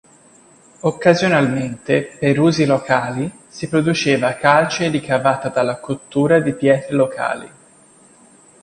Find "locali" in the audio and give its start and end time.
2.65-3.31, 6.95-7.51